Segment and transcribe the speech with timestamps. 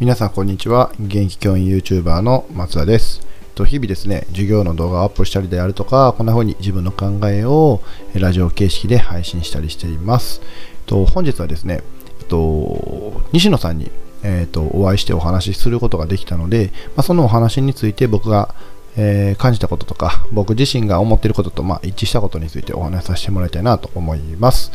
[0.00, 0.90] 皆さんこんにちは。
[0.98, 3.20] 現役教員 YouTuber の松田です。
[3.66, 7.82] 日々ですね授業の動画をアップしたりであるとかこんな風に自分の考えを
[8.14, 10.40] ラジオ形式で配信したりしています。
[10.86, 11.82] と本日はですね
[12.30, 13.90] と西野さんに
[14.22, 18.54] えーと、お会いしてお話しすることができたので、まあ、そのお話について僕が、
[18.96, 24.72] えー、感じたこととか僕自身が思っていることと、まあ、一致したことについてお話しさせてもらいたいなと思います。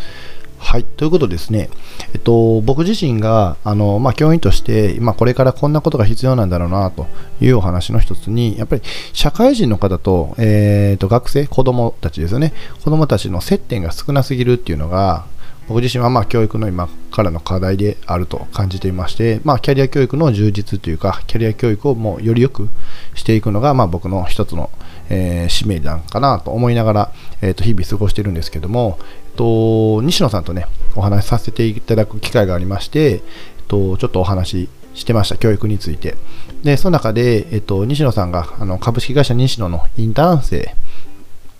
[0.65, 0.83] はい。
[0.83, 1.69] ということですね、
[2.15, 7.05] えっと、僕自身が、あの、まあ、教員として、まあ、これからこんなことが必要なんだろうな、と
[7.39, 8.81] いうお話の一つに、やっぱり、
[9.13, 12.51] 社会人の方と、えー、と、学生、子供たちですよね。
[12.83, 15.25] 子供たちの接点が少なすぎるっていうのが、
[15.67, 22.69] 僕自身はまあ教育の今からの課題であると感じていまして、まあ、キャリア教育の充実というか、キャリア教育をもうより良く
[23.15, 24.69] していくのが、まあ、僕の一つの、
[25.09, 33.21] えー、使命なんかなと思いながら、えー、と日々過ごしているんですけども、えっと、西野さんとね、お話しさせていただく機会がありまして、えっ
[33.67, 36.15] と、ちょっとお話してました、教育について。
[36.63, 40.75] で、その中で、えっと、西野さんがあの株式会社西野のインターン生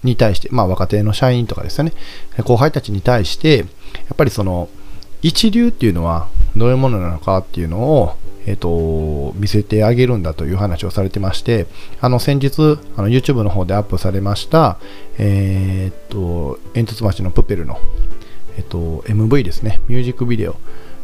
[0.06, 1.94] に対して、まあ、若手の社員とかですよね、
[2.44, 3.64] 後輩たちに対して、や
[4.14, 4.70] っぱりその、
[5.22, 11.66] 一流っていうのはどういうものなのかっていうのを、えっ、と、見せてあげるんだという話をされてまして、
[12.00, 14.78] あの、先日、あの YouTube の方でアップされました、
[15.18, 17.80] えっ、と、煙突町のプペルの、
[18.58, 20.56] えっ、と、MV ですね、ミュージックビデオ、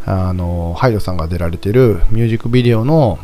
[0.06, 3.18] あの、ハイドさんが出られてるミュージックビデオの、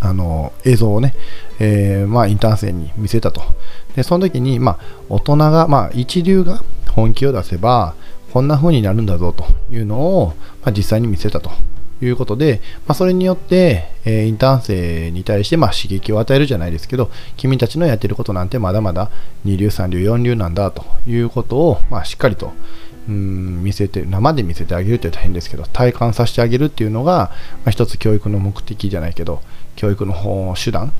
[0.00, 1.14] あの映像をね、
[1.58, 3.42] えー、まあ、インターン生に見せたと。
[3.96, 4.78] で、その時に、まあ、
[5.08, 7.94] 大人が、まあ、一流が本気を出せば、
[8.32, 11.50] こんな風になるんだぞというのを、まあ、実際に見せたと
[12.02, 19.10] いうことで、まあ、それによって、えー、インターン生に対して、まあ、刺激を与えるじゃないですけど、君たちのやってることなんてまだまだ
[19.44, 22.52] 二流、三流、四流なんだということを、まあ、しっかりと、
[23.08, 27.30] 見せて生で見せてあげるって言ったら変ですけど体感させてあげるっていうのが、
[27.64, 29.40] まあ、一つ教育の目的じゃないけど
[29.76, 30.92] 教育の手段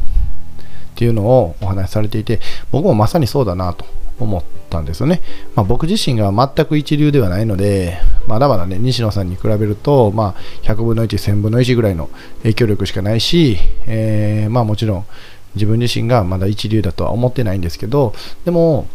[0.98, 2.41] っていうのをお話しされていて
[2.72, 3.86] 僕もまさにそうだなと
[4.19, 5.22] 思ったんですよね、
[5.54, 12.10] まあ、僕自身が全く一流ではないのでまだまだね西野さんに比べると、まあ、100分の1、1000分の1ぐらいの
[12.42, 15.06] 影響力しかないし、えー、まあ、もちろん
[15.54, 18.12] 自分自身がまだ一流だとは思ってないんですけど
[18.44, 18.88] でも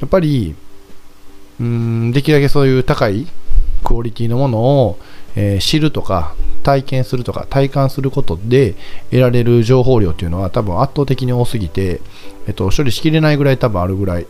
[0.00, 0.54] やっぱり
[1.60, 3.26] うんできるだけそういう高い
[3.84, 4.98] クオリティのものを、
[5.36, 8.74] えー、知るとか体験するとか体感することで
[9.10, 12.00] 得られる情報量というのは多分圧倒的に多すぎて、
[12.46, 14.26] えっと、処理しきれないぐらい多分あるぐらい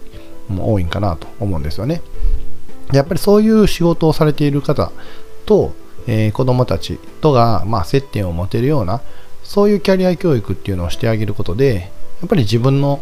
[0.49, 2.03] 多いんかなと思うんですよね。
[2.93, 4.91] やっぱりそういう仕事をされている方
[5.47, 5.75] と、
[6.07, 9.01] えー、子供たちとが、まあ、接点を持てるような
[9.45, 11.91] そういうキャリア教育っていうのをしてあげることで
[12.21, 13.01] やっぱり自分の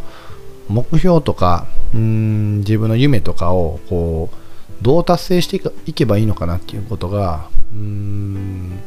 [0.67, 8.79] 目標とかうん自分の夢とかをこうどう達成していけばいいのかなっていうことがうん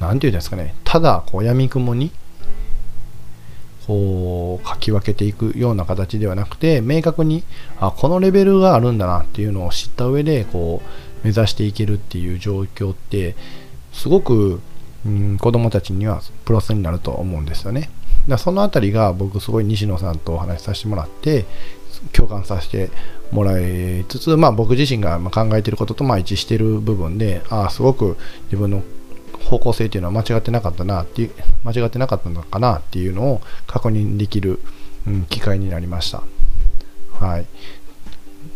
[0.00, 2.10] 何て言うんですかねただこう闇雲に
[3.86, 7.42] こう書き分けていくような形ではなくて明確に
[7.80, 13.34] あこのレベルがあるんだなっていうのを知った上でこう目指していけるっていう状況って
[13.92, 14.60] すごく、
[15.06, 17.90] うん、子供たちにはプラスになると思うんですよね。
[18.28, 21.46] だその辺りが僕すごい西野さんとお話しさせてもらって
[22.12, 22.90] 共感させて
[23.32, 28.82] もらいつつ、まあ、僕自身が考えてることとまあ一致してる部分であすごく自分の
[29.48, 31.30] 方向性っていうのは間違ってなかったなっていう
[31.64, 34.60] 間違ってなかったのかなっていうのを確認できる、
[35.06, 36.22] うん、機会になりました。
[37.18, 37.46] はい、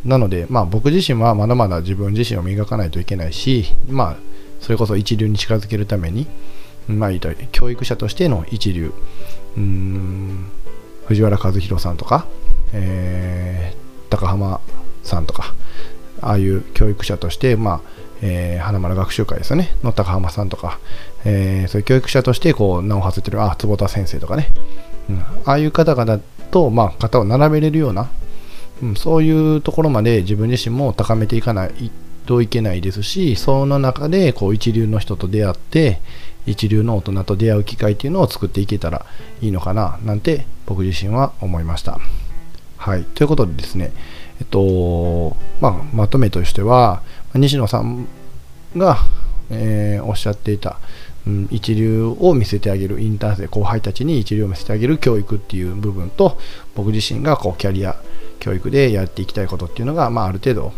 [0.04, 4.16] なので、まあ、僕自身はまだまだ自分自身を磨かないといけないし、まあ、
[4.60, 6.26] それこそ一流に近づけるために、
[6.86, 7.10] まあ、
[7.50, 8.92] 教育者としての一流
[9.56, 10.46] うん
[11.06, 12.26] 藤原和弘さんとか、
[12.72, 14.60] えー、高浜
[15.02, 15.54] さんとか
[16.20, 17.91] ああいう教育者として、まあ
[18.22, 19.76] えー、花丸学習会ですよね。
[19.82, 20.78] の高浜さんとか、
[21.24, 24.48] えー、そういう教育者としてこう名を馳せてるあ坪田先生とかね、
[25.10, 28.08] うん、ああいう方々と、まあ、肩を並べれるような、
[28.82, 31.90] うん、そういうところまで自分自身も高めていかない
[32.26, 36.00] といけないですしその中でこう一流の人と出会って
[36.46, 39.06] 一流の大人と出会う機会っていうのを作っていけたら
[39.40, 41.98] いいのかななんて僕自身は思いました。
[42.76, 43.92] はい、ということでですね、
[44.42, 47.02] えっとまあ、まとめとしては
[47.32, 48.08] 西野さん
[48.76, 48.98] が、
[49.50, 50.80] えー、おっしゃっていた、
[51.28, 56.38] うん、一流を見せてあげるインターン生後輩たちに一流を見せてあげる教育っていう部分と
[56.74, 57.94] 僕自身がこうキャリア
[58.40, 60.72] 教育でやっていきたいことっていうのが、まあ、ある程度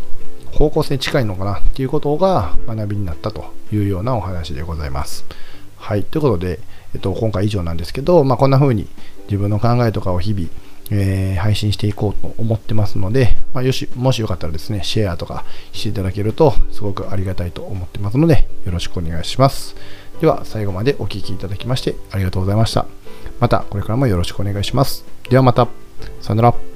[0.53, 5.25] 方向性近いのかなっていうことが学びになったというようなお話でございます。
[5.75, 6.03] はい。
[6.03, 6.59] ということで、
[6.93, 8.87] えっと、今回以上なんですけど、まあ、こんな風に
[9.25, 10.47] 自分の考えとかを日々、
[10.91, 19.75] えー、配信していこうと思ってますので、まあ、よし、もしよかったらですね、シェアとかしていただけるとすごくありがたいと思ってますので、よろしくお願いします。
[20.21, 22.85] では、最後までお聴きいただきましてありがとうございました。
[23.39, 25.05] また、これからもよろしくお願いします。
[25.29, 25.67] ではまた、
[26.21, 26.74] さよなら。